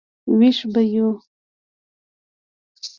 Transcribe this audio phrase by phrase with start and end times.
[0.37, 1.09] وېښ به یو.